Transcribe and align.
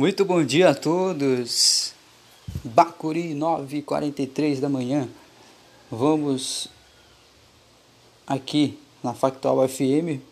Muito 0.00 0.24
bom 0.24 0.42
dia 0.42 0.70
a 0.70 0.74
todos. 0.74 1.92
Bacuri 2.64 3.34
9h43 3.34 4.58
da 4.58 4.66
manhã. 4.66 5.06
Vamos 5.90 6.68
aqui 8.26 8.78
na 9.02 9.12
Factual 9.12 9.68
FM. 9.68 10.22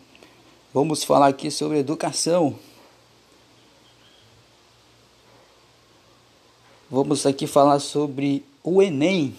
Vamos 0.73 1.05
falar 1.05 1.27
aqui 1.27 1.51
sobre 1.51 1.81
educação. 1.81 2.59
Vamos 6.91 7.27
aqui 7.27 7.47
falar 7.47 7.79
sobre 7.79 8.43
o 8.65 8.83
Enem 8.83 9.37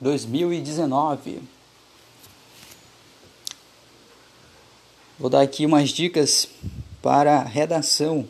2019. 0.00 1.42
Vou 5.18 5.28
dar 5.28 5.40
aqui 5.40 5.66
umas 5.66 5.90
dicas 5.90 6.48
para 7.02 7.42
redação 7.42 8.28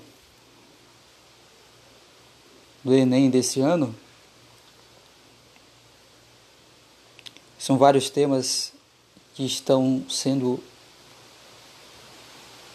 do 2.85 2.93
Enem 2.95 3.31
desse 3.31 3.61
ano. 3.61 3.95
São 7.59 7.79
vários 7.79 8.11
temas 8.11 8.73
que 9.35 9.45
estão 9.45 10.05
sendo 10.09 10.63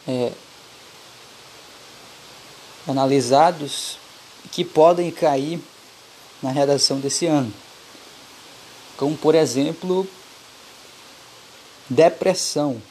é, 0.08 0.32
analisados 2.88 3.98
que 4.52 4.64
podem 4.64 5.12
cair 5.12 5.62
na 6.42 6.52
redação 6.52 7.00
desse 7.00 7.26
ano. 7.26 7.54
Como, 8.96 9.18
por 9.18 9.36
exemplo, 9.36 10.08
depressão. 11.90 12.82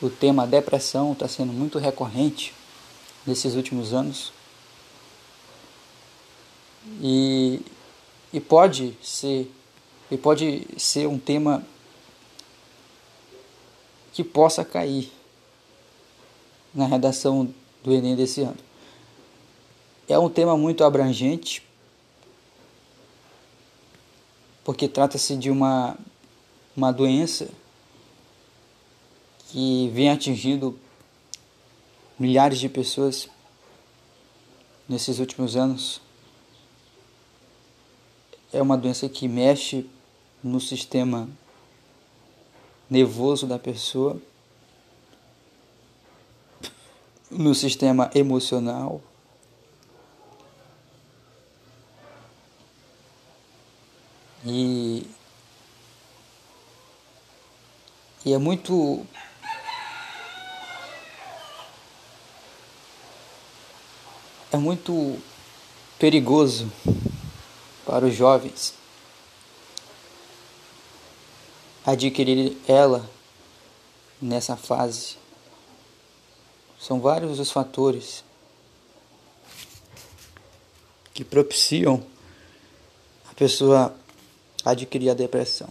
O 0.00 0.10
tema 0.10 0.46
depressão 0.46 1.12
está 1.12 1.26
sendo 1.26 1.52
muito 1.52 1.78
recorrente 1.78 2.54
nesses 3.26 3.54
últimos 3.54 3.94
anos. 3.94 4.32
E, 7.00 7.60
e 8.32 8.40
pode 8.40 8.96
ser 9.02 9.50
e 10.12 10.18
pode 10.18 10.66
ser 10.76 11.06
um 11.06 11.18
tema 11.18 11.64
que 14.12 14.22
possa 14.22 14.62
cair 14.62 15.10
na 16.74 16.86
redação 16.86 17.52
do 17.82 17.92
Enem 17.92 18.14
desse 18.14 18.42
ano. 18.42 18.58
É 20.06 20.18
um 20.18 20.28
tema 20.28 20.54
muito 20.54 20.84
abrangente, 20.84 21.66
porque 24.62 24.86
trata-se 24.86 25.34
de 25.34 25.50
uma, 25.50 25.96
uma 26.76 26.92
doença 26.92 27.48
que 29.48 29.88
vem 29.94 30.10
atingindo 30.10 30.78
milhares 32.18 32.58
de 32.58 32.68
pessoas 32.68 33.30
nesses 34.86 35.18
últimos 35.18 35.56
anos 35.56 36.02
é 38.52 38.60
uma 38.60 38.76
doença 38.76 39.08
que 39.08 39.26
mexe 39.26 39.88
no 40.44 40.60
sistema 40.60 41.28
nervoso 42.90 43.46
da 43.46 43.58
pessoa, 43.58 44.20
no 47.30 47.54
sistema 47.54 48.10
emocional. 48.14 49.00
E, 54.44 55.06
e 58.26 58.34
é 58.34 58.38
muito 58.38 59.06
é 64.50 64.56
muito 64.58 65.16
perigoso 65.98 66.70
para 67.84 68.06
os 68.06 68.14
jovens 68.14 68.74
adquirir 71.84 72.56
ela 72.66 73.08
nessa 74.20 74.56
fase. 74.56 75.16
São 76.78 77.00
vários 77.00 77.38
os 77.38 77.50
fatores 77.50 78.24
que 81.12 81.24
propiciam 81.24 82.04
a 83.30 83.34
pessoa 83.34 83.94
adquirir 84.64 85.10
a 85.10 85.14
depressão. 85.14 85.68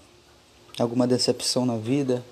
Alguma 0.79 1.05
decepção 1.05 1.65
na 1.65 1.77
vida, 1.77 2.23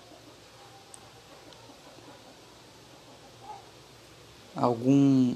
algum 4.56 5.36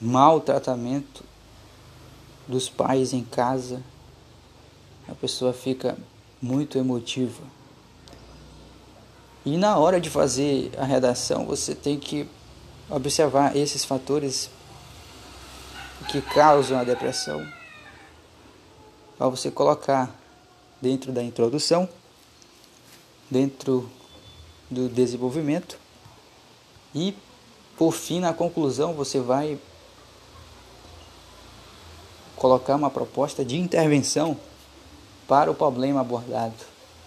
maltratamento 0.00 1.24
dos 2.46 2.68
pais 2.68 3.12
em 3.12 3.24
casa, 3.24 3.82
a 5.08 5.14
pessoa 5.14 5.52
fica 5.52 5.96
muito 6.40 6.78
emotiva. 6.78 7.42
E 9.44 9.56
na 9.56 9.78
hora 9.78 10.00
de 10.00 10.10
fazer 10.10 10.72
a 10.76 10.84
redação, 10.84 11.46
você 11.46 11.74
tem 11.74 11.98
que 11.98 12.28
observar 12.90 13.56
esses 13.56 13.84
fatores 13.84 14.50
que 16.10 16.20
causam 16.20 16.78
a 16.78 16.84
depressão. 16.84 17.46
Para 19.16 19.28
você 19.28 19.50
colocar 19.50 20.14
dentro 20.80 21.12
da 21.12 21.22
introdução, 21.22 21.88
dentro 23.30 23.90
do 24.70 24.88
desenvolvimento 24.88 25.78
e 26.94 27.14
por 27.76 27.92
fim 27.92 28.20
na 28.20 28.32
conclusão 28.32 28.94
você 28.94 29.20
vai 29.20 29.58
colocar 32.36 32.76
uma 32.76 32.90
proposta 32.90 33.44
de 33.44 33.56
intervenção 33.56 34.38
para 35.26 35.50
o 35.50 35.54
problema 35.54 36.00
abordado, 36.00 36.54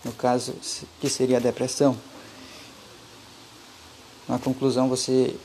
no 0.04 0.12
caso 0.12 0.56
que 1.00 1.10
seria 1.10 1.38
a 1.38 1.40
depressão. 1.40 1.98
Na 4.28 4.38
conclusão, 4.38 4.90
você 4.90 5.36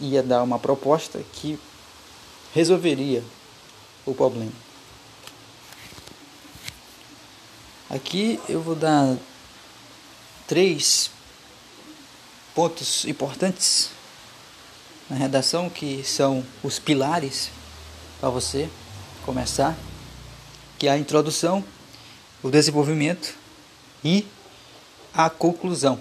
ia 0.00 0.22
dar 0.22 0.42
uma 0.42 0.58
proposta 0.58 1.22
que 1.32 1.58
resolveria 2.52 3.22
o 4.06 4.14
problema. 4.14 4.52
Aqui 7.90 8.40
eu 8.48 8.60
vou 8.60 8.74
dar 8.74 9.16
três 10.46 11.10
pontos 12.54 13.04
importantes 13.04 13.90
na 15.08 15.16
redação 15.16 15.68
que 15.68 16.02
são 16.02 16.44
os 16.62 16.78
pilares 16.78 17.50
para 18.24 18.30
você 18.30 18.70
começar, 19.26 19.76
que 20.78 20.88
é 20.88 20.90
a 20.90 20.96
introdução, 20.96 21.62
o 22.42 22.50
desenvolvimento 22.50 23.34
e 24.02 24.26
a 25.12 25.28
conclusão. 25.28 26.00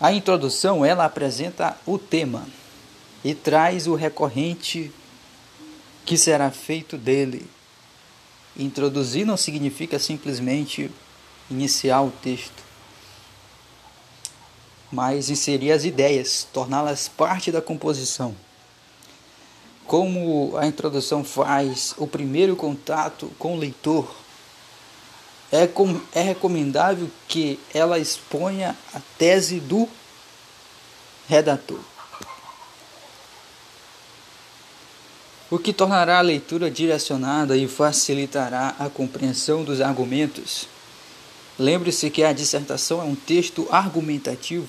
A 0.00 0.12
introdução 0.12 0.84
ela 0.84 1.04
apresenta 1.04 1.76
o 1.84 1.98
tema 1.98 2.46
e 3.24 3.34
traz 3.34 3.88
o 3.88 3.96
recorrente 3.96 4.92
que 6.06 6.16
será 6.16 6.48
feito 6.52 6.96
dele. 6.96 7.44
Introduzir 8.56 9.26
não 9.26 9.36
significa 9.36 9.98
simplesmente 9.98 10.92
iniciar 11.50 12.02
o 12.02 12.12
texto, 12.12 12.62
mas 14.92 15.28
inserir 15.28 15.72
as 15.72 15.82
ideias, 15.82 16.46
torná-las 16.52 17.08
parte 17.08 17.50
da 17.50 17.60
composição 17.60 18.36
como 19.88 20.54
a 20.58 20.66
introdução 20.66 21.24
faz 21.24 21.94
o 21.96 22.06
primeiro 22.06 22.54
contato 22.54 23.32
com 23.38 23.54
o 23.54 23.58
leitor, 23.58 24.06
é, 25.50 25.66
com, 25.66 25.98
é 26.14 26.20
recomendável 26.20 27.10
que 27.26 27.58
ela 27.72 27.98
exponha 27.98 28.76
a 28.92 29.00
tese 29.16 29.58
do 29.58 29.88
redator. 31.26 31.80
O 35.50 35.58
que 35.58 35.72
tornará 35.72 36.18
a 36.18 36.22
leitura 36.22 36.70
direcionada 36.70 37.56
e 37.56 37.66
facilitará 37.66 38.76
a 38.78 38.90
compreensão 38.90 39.64
dos 39.64 39.80
argumentos. 39.80 40.68
Lembre-se 41.58 42.10
que 42.10 42.22
a 42.22 42.34
dissertação 42.34 43.00
é 43.00 43.04
um 43.04 43.14
texto 43.14 43.66
argumentativo 43.70 44.68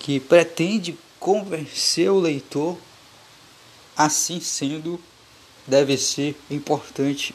que 0.00 0.18
pretende 0.18 0.98
convencer 1.20 2.10
o 2.10 2.18
leitor 2.18 2.76
Assim 3.98 4.40
sendo, 4.40 5.00
deve 5.66 5.98
ser 5.98 6.40
importante 6.48 7.34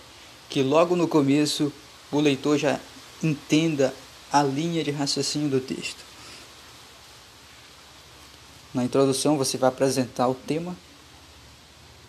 que 0.49 0.63
logo 0.63 0.95
no 0.95 1.09
começo 1.09 1.73
o 2.09 2.21
leitor 2.21 2.57
já 2.57 2.79
entenda 3.21 3.93
a 4.31 4.41
linha 4.41 4.81
de 4.81 4.89
raciocínio 4.89 5.49
do 5.49 5.59
texto. 5.59 6.01
Na 8.73 8.85
introdução 8.85 9.37
você 9.37 9.57
vai 9.57 9.67
apresentar 9.67 10.29
o 10.29 10.33
tema, 10.33 10.73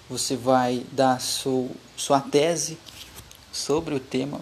você 0.08 0.36
vai 0.36 0.86
dar 0.92 1.20
sua, 1.20 1.68
sua 1.96 2.20
tese 2.20 2.78
sobre 3.52 3.92
o 3.92 3.98
tema. 3.98 4.40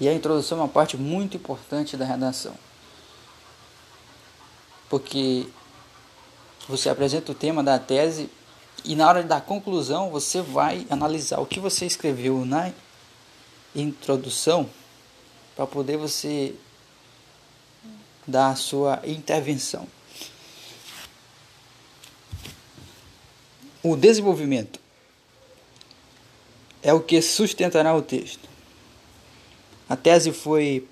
E 0.00 0.08
a 0.08 0.12
introdução 0.12 0.58
é 0.58 0.62
uma 0.62 0.68
parte 0.68 0.96
muito 0.96 1.36
importante 1.36 1.96
da 1.96 2.04
redação. 2.04 2.56
porque 4.90 5.46
você 6.70 6.88
apresenta 6.88 7.32
o 7.32 7.34
tema 7.34 7.62
da 7.62 7.78
tese 7.78 8.30
e 8.84 8.94
na 8.94 9.08
hora 9.08 9.22
da 9.22 9.40
conclusão 9.40 10.10
você 10.10 10.40
vai 10.40 10.86
analisar 10.88 11.40
o 11.40 11.46
que 11.46 11.60
você 11.60 11.84
escreveu 11.84 12.44
na 12.44 12.72
introdução 13.74 14.70
para 15.54 15.66
poder 15.66 15.98
você 15.98 16.54
dar 18.26 18.50
a 18.50 18.56
sua 18.56 19.00
intervenção. 19.04 19.86
O 23.82 23.96
desenvolvimento 23.96 24.78
é 26.82 26.92
o 26.92 27.00
que 27.00 27.20
sustentará 27.20 27.94
o 27.94 28.02
texto. 28.02 28.48
A 29.88 29.96
tese 29.96 30.32
foi 30.32 30.86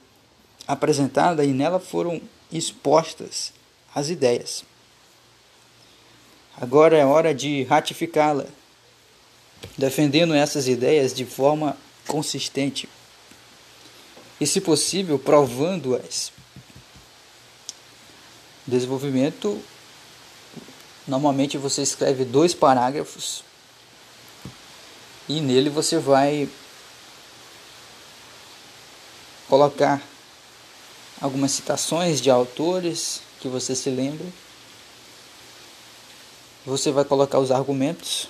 apresentada 0.66 1.44
e 1.44 1.52
nela 1.52 1.78
foram 1.78 2.20
expostas 2.50 3.52
as 3.94 4.08
ideias. 4.08 4.64
Agora 6.60 6.96
é 6.96 7.05
hora 7.05 7.32
de 7.32 7.62
ratificá-la, 7.64 8.44
defendendo 9.76 10.34
essas 10.34 10.66
ideias 10.66 11.14
de 11.14 11.25
forma 11.25 11.76
consistente 12.06 12.88
e, 14.40 14.46
se 14.46 14.60
possível, 14.60 15.19
provando-as. 15.19 16.32
Desenvolvimento 18.66 19.62
normalmente 21.06 21.56
você 21.56 21.81
escreve 21.82 22.25
dois 22.25 22.55
parágrafos 22.55 23.43
e 25.28 25.40
nele 25.40 25.70
você 25.70 25.99
vai 25.99 26.49
colocar 29.49 30.02
algumas 31.20 31.52
citações 31.52 32.20
de 32.20 32.31
autores 32.31 33.22
que 33.40 33.49
você 33.49 33.75
se 33.75 33.88
lembra. 33.90 34.26
Você 36.66 36.90
vai 36.90 37.05
colocar 37.05 37.38
os 37.38 37.50
argumentos 37.50 38.28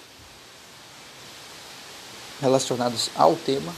relacionados 2.40 3.10
ao 3.16 3.34
tema 3.34 3.74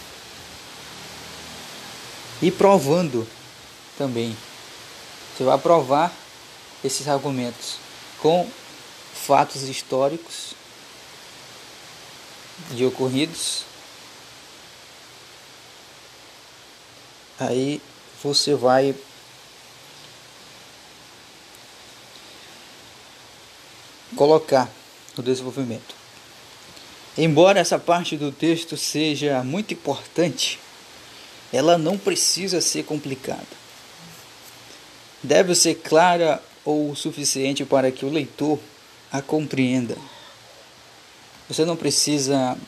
e 2.43 2.51
provando 2.51 3.27
também. 3.97 4.37
Você 5.37 5.45
vai 5.45 5.59
provar 5.59 6.13
esses 6.85 7.09
argumentos 7.09 7.77
com 8.21 8.49
fatos 9.15 9.63
históricos 9.63 10.55
de 12.71 12.85
ocorridos. 12.85 13.65
Aí 17.39 17.81
você 18.23 18.55
vai 18.55 18.95
colocar 24.21 24.71
o 25.17 25.23
desenvolvimento. 25.23 25.95
Embora 27.17 27.59
essa 27.59 27.79
parte 27.79 28.19
do 28.19 28.31
texto 28.31 28.77
seja 28.77 29.43
muito 29.43 29.73
importante, 29.73 30.61
ela 31.51 31.79
não 31.79 31.97
precisa 31.97 32.61
ser 32.61 32.85
complicada. 32.85 33.47
Deve 35.23 35.55
ser 35.55 35.77
clara 35.77 36.39
ou 36.67 36.95
suficiente 36.95 37.65
para 37.65 37.91
que 37.91 38.05
o 38.05 38.11
leitor 38.11 38.59
a 39.11 39.23
compreenda. 39.23 39.97
Você 41.49 41.65
não 41.65 41.75
precisa 41.75 42.59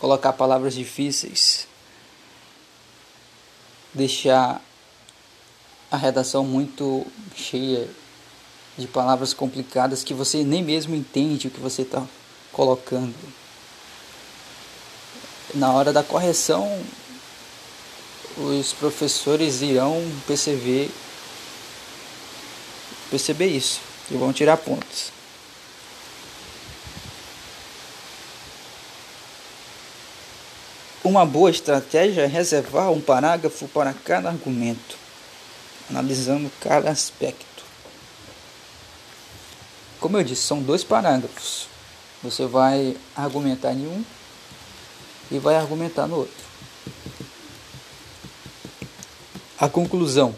colocar 0.00 0.32
palavras 0.32 0.74
difíceis, 0.74 1.68
deixar 3.94 4.60
a 5.88 5.96
redação 5.96 6.44
muito 6.44 7.06
cheia 7.36 7.88
de 8.76 8.86
palavras 8.86 9.32
complicadas 9.32 10.02
que 10.02 10.12
você 10.12 10.42
nem 10.42 10.62
mesmo 10.62 10.94
entende 10.94 11.48
o 11.48 11.50
que 11.50 11.60
você 11.60 11.82
está 11.82 12.02
colocando. 12.52 13.14
Na 15.54 15.72
hora 15.72 15.92
da 15.92 16.02
correção, 16.02 16.82
os 18.36 18.72
professores 18.72 19.62
irão 19.62 20.02
perceber, 20.26 20.90
perceber 23.10 23.46
isso 23.46 23.80
e 24.10 24.16
vão 24.16 24.32
tirar 24.32 24.56
pontos. 24.56 25.12
Uma 31.04 31.26
boa 31.26 31.50
estratégia 31.50 32.22
é 32.22 32.26
reservar 32.26 32.90
um 32.90 33.00
parágrafo 33.00 33.68
para 33.68 33.92
cada 33.92 34.30
argumento, 34.30 34.96
analisando 35.90 36.50
cada 36.60 36.90
aspecto. 36.90 37.53
Como 40.04 40.18
eu 40.18 40.22
disse, 40.22 40.42
são 40.42 40.62
dois 40.62 40.84
parágrafos. 40.84 41.66
Você 42.22 42.44
vai 42.44 42.94
argumentar 43.16 43.72
em 43.72 43.86
um 43.86 44.04
e 45.30 45.38
vai 45.38 45.56
argumentar 45.56 46.06
no 46.06 46.16
outro. 46.16 46.44
A 49.58 49.66
conclusão. 49.66 50.36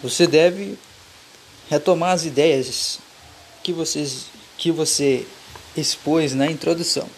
Você 0.00 0.28
deve 0.28 0.78
retomar 1.68 2.12
as 2.12 2.24
ideias 2.24 3.00
que, 3.64 3.72
vocês, 3.72 4.26
que 4.56 4.70
você 4.70 5.26
expôs 5.76 6.34
na 6.34 6.46
introdução 6.46 7.08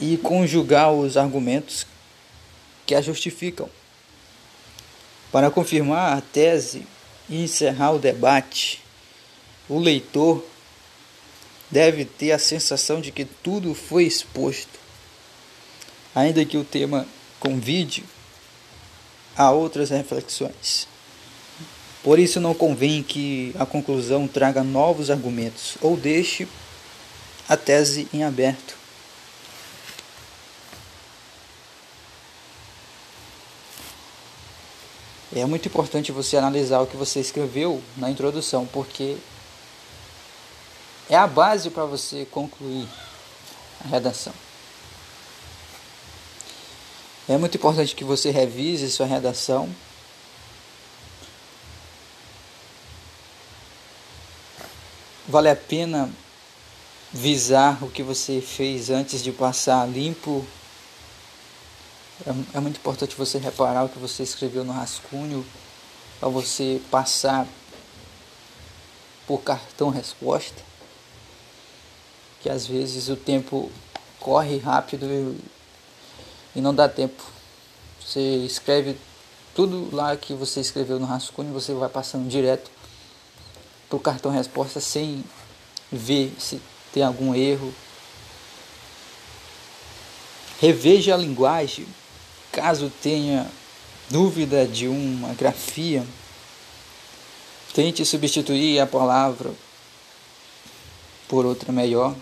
e 0.00 0.16
conjugar 0.16 0.94
os 0.94 1.18
argumentos 1.18 1.86
que 2.86 2.94
a 2.94 3.02
justificam. 3.02 3.68
Para 5.30 5.50
confirmar 5.50 6.16
a 6.16 6.22
tese 6.22 6.86
e 7.28 7.42
encerrar 7.42 7.92
o 7.92 7.98
debate, 7.98 8.80
o 9.68 9.78
leitor 9.78 10.44
deve 11.70 12.04
ter 12.04 12.32
a 12.32 12.38
sensação 12.38 13.00
de 13.00 13.12
que 13.12 13.24
tudo 13.24 13.74
foi 13.74 14.04
exposto, 14.04 14.78
ainda 16.14 16.44
que 16.44 16.56
o 16.56 16.64
tema 16.64 17.06
convide 17.38 18.04
a 19.36 19.50
outras 19.50 19.90
reflexões. 19.90 20.88
Por 22.02 22.18
isso, 22.18 22.40
não 22.40 22.54
convém 22.54 23.02
que 23.02 23.54
a 23.58 23.66
conclusão 23.66 24.26
traga 24.26 24.62
novos 24.62 25.10
argumentos 25.10 25.76
ou 25.80 25.96
deixe 25.96 26.48
a 27.48 27.56
tese 27.56 28.08
em 28.12 28.22
aberto. 28.22 28.76
É 35.40 35.46
muito 35.46 35.68
importante 35.68 36.10
você 36.10 36.36
analisar 36.36 36.80
o 36.80 36.86
que 36.86 36.96
você 36.96 37.20
escreveu 37.20 37.82
na 37.96 38.10
introdução, 38.10 38.66
porque 38.66 39.16
é 41.08 41.16
a 41.16 41.26
base 41.26 41.70
para 41.70 41.84
você 41.84 42.26
concluir 42.26 42.88
a 43.84 43.88
redação. 43.88 44.32
É 47.28 47.36
muito 47.36 47.56
importante 47.56 47.94
que 47.94 48.04
você 48.04 48.30
revise 48.30 48.90
sua 48.90 49.06
redação. 49.06 49.68
Vale 55.28 55.50
a 55.50 55.56
pena 55.56 56.10
visar 57.12 57.82
o 57.84 57.90
que 57.90 58.02
você 58.02 58.40
fez 58.40 58.90
antes 58.90 59.22
de 59.22 59.30
passar 59.30 59.86
limpo 59.86 60.46
é, 62.26 62.56
é 62.56 62.60
muito 62.60 62.78
importante 62.78 63.14
você 63.14 63.38
reparar 63.38 63.84
o 63.84 63.88
que 63.88 63.98
você 63.98 64.22
escreveu 64.22 64.64
no 64.64 64.72
rascunho 64.72 65.46
para 66.18 66.28
você 66.28 66.80
passar 66.90 67.46
por 69.26 69.42
cartão 69.42 69.90
resposta, 69.90 70.62
que 72.40 72.48
às 72.48 72.66
vezes 72.66 73.08
o 73.08 73.16
tempo 73.16 73.70
corre 74.18 74.58
rápido 74.58 75.04
e, 75.06 76.58
e 76.58 76.60
não 76.60 76.74
dá 76.74 76.88
tempo. 76.88 77.22
Você 78.00 78.20
escreve 78.20 78.96
tudo 79.54 79.94
lá 79.94 80.16
que 80.16 80.32
você 80.34 80.60
escreveu 80.60 80.98
no 80.98 81.06
rascunho, 81.06 81.52
você 81.52 81.72
vai 81.74 81.88
passando 81.88 82.28
direto 82.28 82.70
para 83.88 83.96
o 83.96 84.00
cartão 84.00 84.32
resposta 84.32 84.80
sem 84.80 85.24
ver 85.90 86.34
se 86.38 86.60
tem 86.92 87.02
algum 87.02 87.34
erro. 87.34 87.72
Reveja 90.60 91.14
a 91.14 91.16
linguagem 91.16 91.86
Caso 92.58 92.92
tenha 93.00 93.48
dúvida 94.10 94.66
de 94.66 94.88
uma 94.88 95.32
grafia, 95.32 96.04
tente 97.72 98.04
substituir 98.04 98.80
a 98.80 98.86
palavra 98.86 99.52
por 101.28 101.46
outra 101.46 101.70
melhor. 101.72 102.16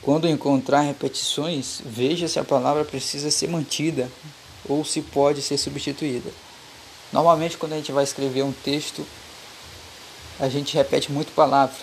Quando 0.00 0.28
encontrar 0.28 0.82
repetições, 0.82 1.80
veja 1.84 2.28
se 2.28 2.38
a 2.38 2.44
palavra 2.44 2.84
precisa 2.84 3.32
ser 3.32 3.48
mantida 3.48 4.08
ou 4.68 4.84
se 4.84 5.02
pode 5.02 5.42
ser 5.42 5.58
substituída. 5.58 6.30
Normalmente, 7.12 7.58
quando 7.58 7.72
a 7.72 7.76
gente 7.78 7.90
vai 7.90 8.04
escrever 8.04 8.44
um 8.44 8.52
texto, 8.52 9.04
a 10.38 10.48
gente 10.48 10.76
repete 10.76 11.10
muito 11.10 11.34
palavra. 11.34 11.76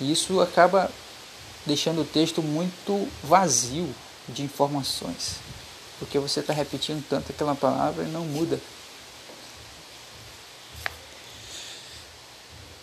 E 0.00 0.10
isso 0.10 0.40
acaba 0.40 0.90
deixando 1.64 2.00
o 2.00 2.04
texto 2.04 2.42
muito 2.42 3.08
vazio 3.22 3.88
de 4.28 4.42
informações 4.42 5.51
porque 6.02 6.18
você 6.18 6.40
está 6.40 6.52
repetindo 6.52 7.04
tanto 7.08 7.30
aquela 7.30 7.54
palavra 7.54 8.02
e 8.02 8.08
não 8.08 8.24
muda. 8.24 8.60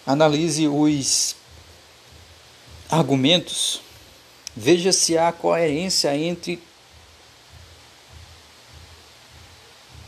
Analise 0.08 0.70
os 0.70 1.36
argumentos, 2.90 3.82
veja 4.56 4.94
se 4.94 5.18
há 5.18 5.34
coerência 5.34 6.16
entre 6.16 6.64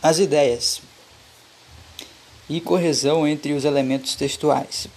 as 0.02 0.18
ideias 0.18 0.82
e 2.48 2.62
correção 2.62 3.28
entre 3.28 3.52
os 3.52 3.66
elementos 3.66 4.16
textuais. 4.16 4.88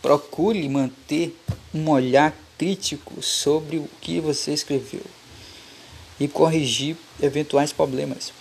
Procure 0.00 0.66
manter 0.70 1.38
um 1.74 1.90
olhar 1.90 2.34
crítico 2.56 3.22
sobre 3.22 3.76
o 3.76 3.90
que 4.00 4.20
você 4.20 4.54
escreveu 4.54 5.17
e 6.18 6.26
corrigir 6.26 6.96
eventuais 7.20 7.72
problemas. 7.72 8.32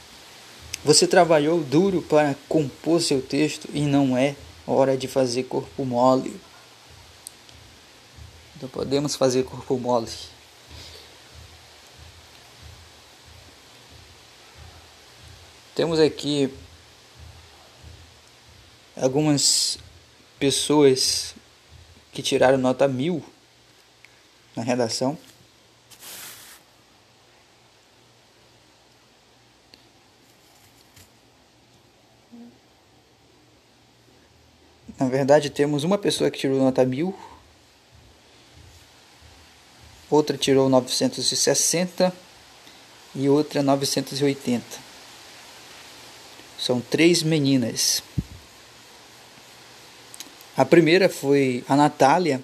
Você 0.84 1.08
trabalhou 1.08 1.62
duro 1.62 2.02
para 2.02 2.36
compor 2.48 3.02
seu 3.02 3.22
texto 3.22 3.68
e 3.74 3.82
não 3.82 4.18
é 4.18 4.36
hora 4.66 4.98
de 4.98 5.08
fazer 5.08 5.44
corpo 5.44 5.86
mole. 5.86 6.40
Não 8.62 8.70
podemos 8.70 9.16
fazer 9.16 9.44
corpo 9.44 9.78
mole. 9.78 10.10
Temos 15.76 16.00
aqui 16.00 16.52
algumas 18.96 19.78
pessoas 20.40 21.36
que 22.12 22.24
tiraram 22.24 22.58
nota 22.58 22.88
mil 22.88 23.24
na 24.56 24.64
redação. 24.64 25.18
Na 35.08 35.12
verdade, 35.12 35.50
temos 35.50 35.86
uma 35.86 35.98
pessoa 35.98 36.30
que 36.30 36.38
tirou 36.38 36.60
nota 36.60 36.84
mil, 36.84 37.18
outra 40.10 40.38
tirou 40.38 40.68
960 40.68 42.14
e 43.16 43.30
outra 43.30 43.64
980. 43.64 44.66
São 46.60 46.82
três 46.82 47.24
meninas. 47.24 48.04
A 50.58 50.66
primeira 50.66 51.08
foi 51.08 51.64
a 51.70 51.76
Natália. 51.78 52.44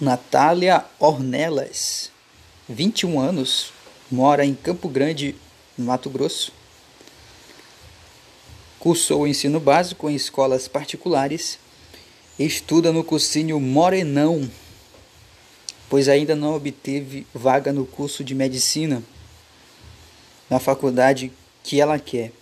Natália 0.00 0.84
Ornelas, 0.98 2.10
21 2.68 3.20
anos, 3.20 3.72
mora 4.10 4.44
em 4.44 4.52
Campo 4.52 4.88
Grande, 4.88 5.36
no 5.78 5.84
Mato 5.84 6.10
Grosso. 6.10 6.58
Cursou 8.80 9.20
o 9.20 9.26
ensino 9.26 9.60
básico 9.60 10.08
em 10.08 10.14
escolas 10.14 10.66
particulares. 10.66 11.58
Estuda 12.38 12.90
no 12.90 13.04
cursinho 13.04 13.60
Morenão, 13.60 14.50
pois 15.88 16.08
ainda 16.08 16.34
não 16.34 16.56
obteve 16.56 17.26
vaga 17.34 17.72
no 17.72 17.84
curso 17.84 18.24
de 18.24 18.34
medicina 18.34 19.02
na 20.48 20.58
faculdade 20.58 21.30
que 21.62 21.78
ela 21.78 21.98
quer. 21.98 22.32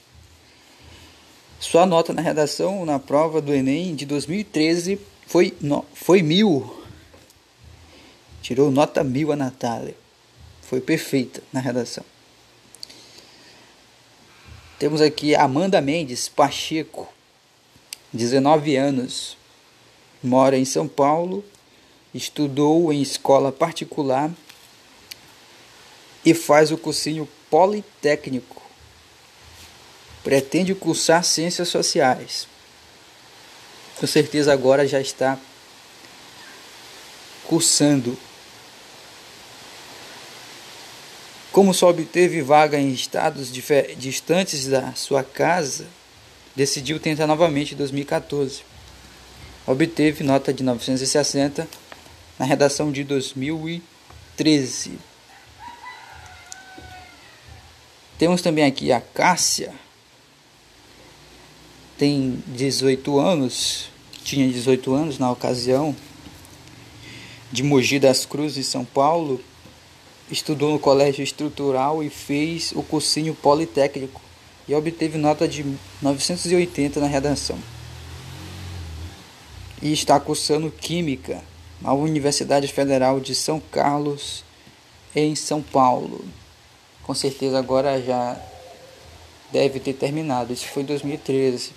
Sua 1.58 1.84
nota 1.84 2.12
na 2.12 2.22
redação 2.22 2.86
na 2.86 3.00
prova 3.00 3.42
do 3.42 3.52
Enem 3.52 3.96
de 3.96 4.06
2013 4.06 5.00
foi, 5.26 5.52
no, 5.60 5.84
foi 5.92 6.22
mil. 6.22 6.72
Tirou 8.40 8.70
nota 8.70 9.02
mil 9.02 9.32
a 9.32 9.36
Natália. 9.36 9.96
Foi 10.62 10.80
perfeita 10.80 11.42
na 11.52 11.58
redação. 11.58 12.04
Temos 14.78 15.00
aqui 15.00 15.34
Amanda 15.34 15.80
Mendes 15.80 16.28
Pacheco, 16.28 17.08
19 18.12 18.76
anos, 18.76 19.36
mora 20.22 20.56
em 20.56 20.64
São 20.64 20.86
Paulo, 20.86 21.44
estudou 22.14 22.92
em 22.92 23.02
escola 23.02 23.50
particular 23.50 24.30
e 26.24 26.32
faz 26.34 26.70
o 26.70 26.78
cursinho 26.78 27.28
Politécnico 27.50 28.58
pretende 30.28 30.74
cursar 30.74 31.24
ciências 31.24 31.68
sociais. 31.68 32.46
Com 33.98 34.06
certeza 34.06 34.52
agora 34.52 34.86
já 34.86 35.00
está 35.00 35.38
cursando. 37.44 38.14
Como 41.52 41.72
só 41.72 41.88
obteve 41.88 42.42
vaga 42.42 42.78
em 42.78 42.92
estados 42.92 43.50
distantes 43.96 44.66
da 44.66 44.92
sua 44.94 45.24
casa, 45.24 45.86
decidiu 46.54 47.00
tentar 47.00 47.26
novamente 47.26 47.74
em 47.74 47.76
2014. 47.76 48.62
Obteve 49.66 50.24
nota 50.24 50.52
de 50.52 50.62
960 50.62 51.68
na 52.38 52.44
redação 52.44 52.92
de 52.92 53.02
2013. 53.04 54.98
Temos 58.18 58.42
também 58.42 58.64
aqui 58.64 58.92
a 58.92 59.00
Cássia, 59.00 59.72
tem 61.96 62.42
18 62.48 63.18
anos, 63.18 63.90
tinha 64.24 64.48
18 64.48 64.92
anos 64.92 65.18
na 65.18 65.30
ocasião, 65.30 65.94
de 67.50 67.62
Mogi 67.62 67.98
das 67.98 68.26
Cruzes, 68.26 68.66
São 68.66 68.84
Paulo, 68.84 69.40
estudou 70.30 70.72
no 70.72 70.78
colégio 70.78 71.22
estrutural 71.22 72.02
e 72.02 72.10
fez 72.10 72.72
o 72.72 72.82
cursinho 72.82 73.34
politécnico 73.34 74.20
e 74.66 74.74
obteve 74.74 75.16
nota 75.16 75.48
de 75.48 75.64
980 76.02 77.00
na 77.00 77.06
redação. 77.06 77.58
E 79.80 79.92
está 79.92 80.20
cursando 80.20 80.70
Química 80.70 81.42
na 81.80 81.92
Universidade 81.92 82.68
Federal 82.68 83.20
de 83.20 83.34
São 83.34 83.60
Carlos, 83.60 84.44
em 85.14 85.34
São 85.34 85.62
Paulo. 85.62 86.24
Com 87.02 87.14
certeza 87.14 87.58
agora 87.58 88.02
já 88.02 88.38
deve 89.50 89.80
ter 89.80 89.94
terminado. 89.94 90.52
Isso 90.52 90.66
foi 90.66 90.82
em 90.82 90.86
2013. 90.86 91.72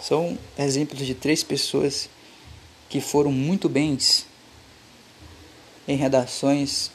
São 0.00 0.38
exemplos 0.56 1.04
de 1.04 1.14
três 1.14 1.42
pessoas 1.42 2.08
que 2.88 3.00
foram 3.00 3.32
muito 3.32 3.68
bens 3.68 4.26
em 5.86 5.96
redações 5.96 6.90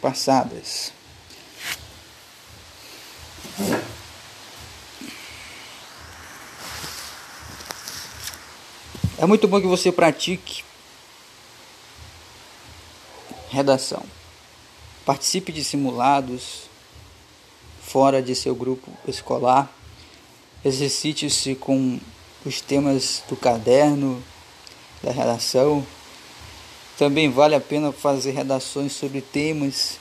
passadas. 0.00 0.92
É 9.18 9.24
muito 9.24 9.48
bom 9.48 9.60
que 9.60 9.66
você 9.66 9.90
pratique 9.90 10.62
redação. 13.48 14.02
Participe 15.06 15.50
de 15.52 15.64
simulados 15.64 16.68
fora 17.80 18.20
de 18.20 18.34
seu 18.34 18.54
grupo 18.54 18.90
escolar. 19.08 19.72
Exercite-se 20.64 21.54
com 21.54 21.98
os 22.44 22.60
temas 22.60 23.22
do 23.28 23.36
caderno, 23.36 24.22
da 25.02 25.10
redação. 25.12 25.86
Também 26.98 27.30
vale 27.30 27.54
a 27.54 27.60
pena 27.60 27.92
fazer 27.92 28.30
redações 28.30 28.92
sobre 28.92 29.20
temas 29.20 29.98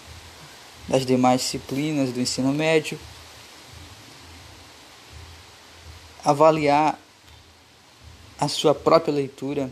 das 0.87 1.05
demais 1.05 1.41
disciplinas 1.41 2.11
do 2.11 2.21
ensino 2.21 2.53
médio. 2.53 2.97
Avaliar 6.23 6.97
a 8.39 8.47
sua 8.47 8.73
própria 8.73 9.13
leitura. 9.13 9.69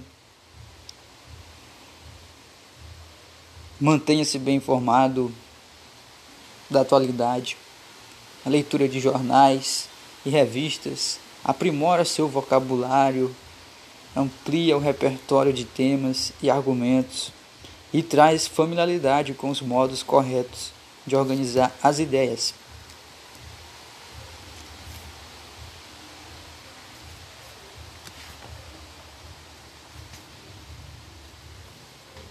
Mantenha-se 3.79 4.37
bem 4.37 4.57
informado 4.57 5.33
da 6.69 6.81
atualidade. 6.81 7.57
A 8.45 8.49
leitura 8.49 8.87
de 8.87 8.99
jornais 8.99 9.87
e 10.25 10.29
revistas 10.29 11.19
aprimora 11.43 12.05
seu 12.05 12.27
vocabulário, 12.27 13.33
amplia 14.15 14.75
o 14.77 14.79
repertório 14.79 15.51
de 15.51 15.65
temas 15.65 16.31
e 16.41 16.49
argumentos 16.49 17.31
e 17.93 18.01
traz 18.01 18.47
familiaridade 18.47 19.33
com 19.33 19.49
os 19.49 19.61
modos 19.61 20.01
corretos 20.01 20.71
de 21.05 21.15
organizar 21.15 21.75
as 21.81 21.99
ideias. 21.99 22.53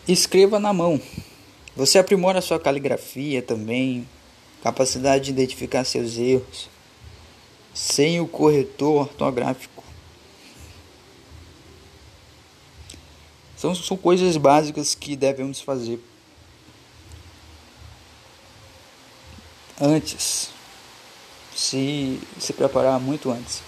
Escreva 0.06 0.58
na 0.58 0.72
mão. 0.72 1.00
Você 1.76 1.98
aprimora 1.98 2.42
sua 2.42 2.58
caligrafia 2.58 3.40
também, 3.40 4.06
capacidade 4.62 5.26
de 5.26 5.30
identificar 5.30 5.84
seus 5.84 6.18
erros, 6.18 6.68
sem 7.72 8.20
o 8.20 8.26
corretor 8.26 9.02
ortográfico. 9.02 9.71
São, 13.62 13.76
são 13.76 13.96
coisas 13.96 14.36
básicas 14.36 14.92
que 14.92 15.14
devemos 15.14 15.60
fazer 15.60 16.00
antes 19.80 20.50
se 21.54 22.20
se 22.40 22.52
preparar 22.52 22.98
muito 22.98 23.30
antes. 23.30 23.62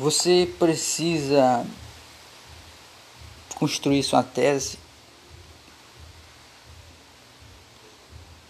Você 0.00 0.52
precisa 0.58 1.64
construir 3.54 4.02
sua 4.02 4.24
tese. 4.24 4.80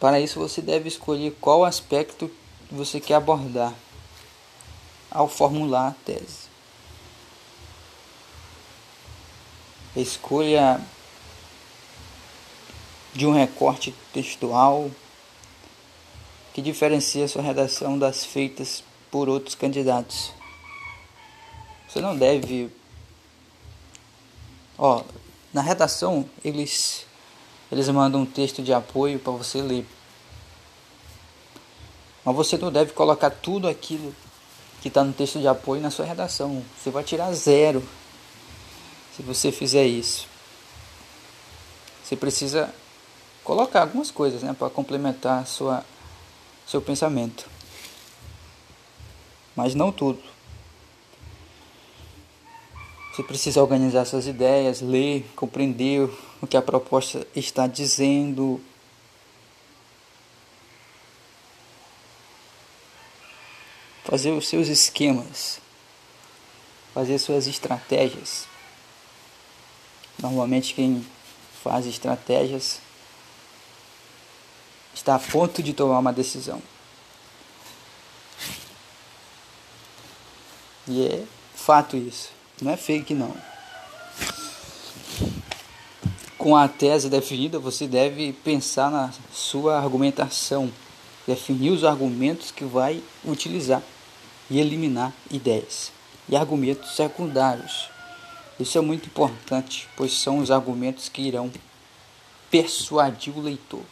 Para 0.01 0.21
isso, 0.21 0.39
você 0.39 0.63
deve 0.63 0.89
escolher 0.89 1.37
qual 1.41 1.65
aspecto 1.65 2.31
você 2.71 3.01
quer 3.01 3.15
abordar 3.15 3.75
ao 5.11 5.27
formular 5.29 5.89
a 5.89 5.95
tese. 6.05 6.49
Escolha 9.97 10.81
de 13.13 13.27
um 13.27 13.33
recorte 13.33 13.93
textual 14.13 14.91
que 16.55 16.63
diferencia 16.63 17.27
sua 17.27 17.43
redação 17.43 17.99
das 17.99 18.25
feitas 18.25 18.85
por 19.11 19.29
outros 19.29 19.55
candidatos. 19.55 20.33
Você 21.89 22.01
não 22.01 22.17
deve. 22.17 22.71
Ó, 24.77 25.03
na 25.53 25.63
redação 25.63 26.29
eles 26.45 27.08
eles 27.71 27.89
mandam 27.89 28.23
um 28.23 28.27
texto 28.27 28.63
de 28.63 28.73
apoio 28.73 29.19
para 29.19 29.33
você 29.33 29.61
ler. 29.61 29.87
Mas 32.25 32.35
você 32.35 32.57
não 32.57 32.73
deve 32.73 32.93
colocar 32.93 33.31
tudo 33.31 33.69
aquilo 33.69 34.15
que 34.81 34.89
está 34.89 35.05
no 35.05 35.13
texto 35.13 35.39
de 35.39 35.49
apoio 35.49 35.81
na 35.81 35.91
sua 35.91 36.05
redação. 36.05 36.65
Você 36.77 36.91
vai 36.91 37.05
tirar 37.05 37.33
zero 37.33 37.87
se 39.15 39.23
você 39.23 39.53
fizer 39.53 39.87
isso. 39.87 40.27
Você 42.05 42.17
precisa 42.17 42.73
colocar 43.45 43.83
algumas 43.83 44.11
coisas 44.11 44.43
né, 44.43 44.55
para 44.59 44.71
complementar 44.71 45.47
sua, 45.47 45.85
seu 46.67 46.81
pensamento. 46.81 47.47
Mas 49.55 49.75
não 49.75 49.93
tudo. 49.93 50.23
Você 53.13 53.23
precisa 53.23 53.61
organizar 53.61 54.05
suas 54.05 54.27
ideias, 54.27 54.81
ler, 54.81 55.29
compreender 55.35 56.09
o 56.41 56.47
que 56.47 56.57
a 56.57 56.63
proposta 56.63 57.27
está 57.35 57.67
dizendo. 57.67 58.61
Fazer 64.05 64.31
os 64.31 64.49
seus 64.49 64.69
esquemas, 64.69 65.61
fazer 66.95 67.19
suas 67.19 67.47
estratégias. 67.47 68.47
Normalmente, 70.19 70.75
quem 70.75 71.07
faz 71.63 71.87
estratégias 71.87 72.81
está 74.95 75.15
a 75.15 75.19
ponto 75.19 75.63
de 75.63 75.73
tomar 75.73 75.99
uma 75.99 76.13
decisão. 76.13 76.63
E 80.87 81.07
é 81.07 81.25
fato 81.55 81.97
isso. 81.97 82.31
Não 82.63 82.73
é 82.73 82.77
fake 82.77 83.13
não. 83.13 83.37
Com 86.39 86.55
a 86.55 86.69
tese 86.69 87.11
definida, 87.11 87.59
você 87.59 87.89
deve 87.89 88.33
pensar 88.33 88.93
na 88.93 89.13
sua 89.33 89.77
argumentação, 89.77 90.73
definir 91.27 91.73
os 91.73 91.83
argumentos 91.83 92.53
que 92.53 92.65
vai 92.65 93.03
utilizar 93.25 93.83
e 94.49 94.61
eliminar 94.61 95.13
ideias 95.33 95.91
e 96.29 96.37
argumentos 96.37 96.95
secundários. 96.95 97.91
Isso 98.61 98.79
é 98.79 98.81
muito 98.81 99.07
importante, 99.07 99.89
pois 99.97 100.13
são 100.13 100.39
os 100.39 100.49
argumentos 100.49 101.09
que 101.09 101.23
irão 101.23 101.51
persuadir 102.49 103.37
o 103.37 103.41
leitor. 103.41 103.83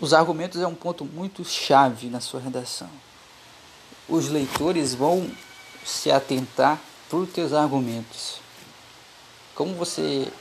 Os 0.00 0.12
argumentos 0.12 0.60
é 0.60 0.66
um 0.66 0.74
ponto 0.74 1.04
muito 1.04 1.44
chave 1.44 2.08
na 2.08 2.20
sua 2.20 2.40
redação. 2.40 2.90
Os 4.08 4.28
leitores 4.28 4.96
vão 4.96 5.30
se 5.84 6.10
atentar 6.10 6.80
para 7.08 7.18
os 7.20 7.30
teus 7.30 7.52
argumentos. 7.52 8.47
Como 9.58 9.74
você 9.74 10.32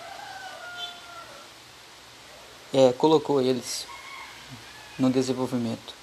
é, 2.71 2.93
colocou 2.93 3.41
eles 3.41 3.88
no 4.99 5.10
desenvolvimento. 5.10 5.95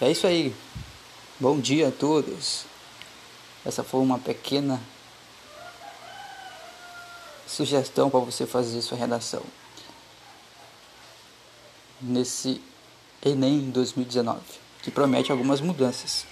É 0.00 0.10
isso 0.10 0.26
aí. 0.26 0.56
Bom 1.38 1.60
dia 1.60 1.88
a 1.88 1.92
todos. 1.92 2.64
Essa 3.62 3.84
foi 3.84 4.00
uma 4.00 4.18
pequena 4.18 4.80
sugestão 7.46 8.08
para 8.08 8.20
você 8.20 8.46
fazer 8.46 8.80
sua 8.80 8.96
redação 8.96 9.42
nesse 12.00 12.62
Enem 13.22 13.70
2019 13.70 14.40
que 14.80 14.90
promete 14.90 15.30
algumas 15.30 15.60
mudanças. 15.60 16.24